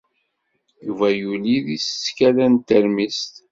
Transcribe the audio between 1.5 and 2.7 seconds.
deg teskala n